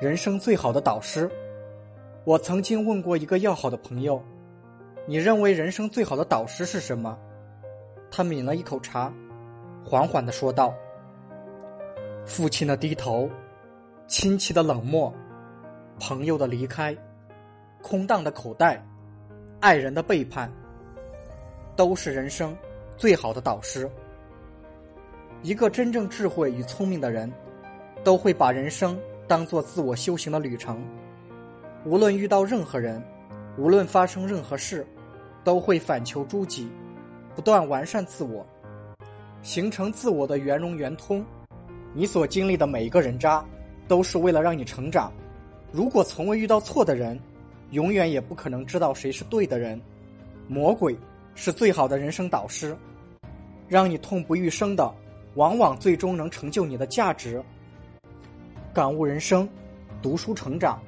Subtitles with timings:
[0.00, 1.28] 人生最好的导师。
[2.22, 4.22] 我曾经问过一个要好的朋友
[5.06, 7.18] ：“你认为人生最好的导师是什么？”
[8.08, 9.12] 他抿了一口茶，
[9.84, 10.72] 缓缓的说道
[12.24, 13.28] ：“父亲的低头，
[14.06, 15.12] 亲戚的冷漠，
[15.98, 16.96] 朋友的离开，
[17.82, 18.80] 空荡的口袋，
[19.58, 20.48] 爱人的背叛，
[21.74, 22.56] 都是人生
[22.96, 23.90] 最好的导师。
[25.42, 27.28] 一个真正智慧与聪明的人，
[28.04, 28.96] 都会把人生。”
[29.28, 30.82] 当做自我修行的旅程，
[31.84, 33.00] 无论遇到任何人，
[33.58, 34.86] 无论发生任何事，
[35.44, 36.66] 都会反求诸己，
[37.36, 38.44] 不断完善自我，
[39.42, 41.22] 形成自我的圆融圆通。
[41.92, 43.44] 你所经历的每一个人渣，
[43.86, 45.12] 都是为了让你成长。
[45.72, 47.20] 如果从未遇到错的人，
[47.72, 49.78] 永远也不可能知道谁是对的人。
[50.46, 50.96] 魔鬼
[51.34, 52.74] 是最好的人生导师，
[53.68, 54.90] 让你痛不欲生的，
[55.34, 57.44] 往往最终能成就你的价值。
[58.78, 59.48] 感悟人生，
[60.00, 60.80] 读书成长。